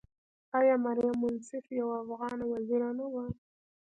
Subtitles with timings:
[0.59, 3.25] آیا مریم منصف یوه افغانه وزیره نه وه؟